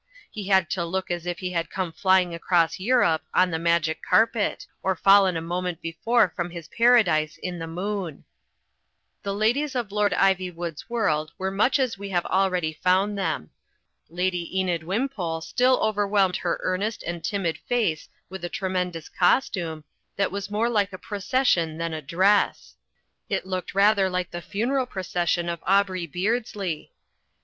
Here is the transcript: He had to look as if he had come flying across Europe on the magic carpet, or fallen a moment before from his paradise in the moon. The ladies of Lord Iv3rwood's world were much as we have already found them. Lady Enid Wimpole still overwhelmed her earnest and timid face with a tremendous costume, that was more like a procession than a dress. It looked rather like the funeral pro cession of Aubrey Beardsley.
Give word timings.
He 0.31 0.47
had 0.47 0.67
to 0.71 0.83
look 0.83 1.11
as 1.11 1.27
if 1.27 1.37
he 1.37 1.51
had 1.51 1.69
come 1.69 1.91
flying 1.91 2.33
across 2.33 2.79
Europe 2.79 3.21
on 3.35 3.51
the 3.51 3.59
magic 3.59 4.01
carpet, 4.01 4.65
or 4.81 4.95
fallen 4.95 5.37
a 5.37 5.41
moment 5.43 5.79
before 5.79 6.33
from 6.35 6.49
his 6.49 6.67
paradise 6.69 7.37
in 7.37 7.59
the 7.59 7.67
moon. 7.67 8.23
The 9.21 9.31
ladies 9.31 9.75
of 9.75 9.91
Lord 9.91 10.11
Iv3rwood's 10.13 10.89
world 10.89 11.33
were 11.37 11.51
much 11.51 11.77
as 11.77 11.99
we 11.99 12.09
have 12.09 12.25
already 12.25 12.73
found 12.73 13.15
them. 13.15 13.51
Lady 14.09 14.59
Enid 14.59 14.83
Wimpole 14.83 15.39
still 15.39 15.77
overwhelmed 15.83 16.37
her 16.37 16.59
earnest 16.63 17.03
and 17.03 17.23
timid 17.23 17.59
face 17.59 18.09
with 18.27 18.43
a 18.43 18.49
tremendous 18.49 19.07
costume, 19.07 19.83
that 20.15 20.31
was 20.31 20.49
more 20.49 20.67
like 20.67 20.91
a 20.93 20.97
procession 20.97 21.77
than 21.77 21.93
a 21.93 22.01
dress. 22.01 22.75
It 23.29 23.45
looked 23.45 23.75
rather 23.75 24.09
like 24.09 24.31
the 24.31 24.41
funeral 24.41 24.87
pro 24.87 25.03
cession 25.03 25.47
of 25.47 25.59
Aubrey 25.67 26.07
Beardsley. 26.07 26.91